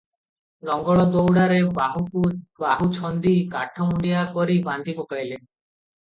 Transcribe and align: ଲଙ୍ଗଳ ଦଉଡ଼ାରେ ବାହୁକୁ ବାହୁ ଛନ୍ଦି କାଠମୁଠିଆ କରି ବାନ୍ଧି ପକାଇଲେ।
ଲଙ୍ଗଳ 0.67 1.01
ଦଉଡ଼ାରେ 1.15 1.57
ବାହୁକୁ 1.75 2.23
ବାହୁ 2.63 2.87
ଛନ୍ଦି 2.99 3.33
କାଠମୁଠିଆ 3.51 4.23
କରି 4.39 4.57
ବାନ୍ଧି 4.69 4.97
ପକାଇଲେ। 5.01 5.39